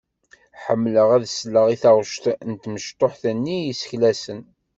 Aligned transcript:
Ḥemmleɣ 0.63 1.09
ad 1.15 1.25
sleɣ 1.37 1.65
i 1.69 1.75
taɣect 1.81 2.25
n 2.51 2.53
tmecṭuḥt-nni 2.63 3.57
i 3.61 3.65
yesseklasen. 3.67 4.41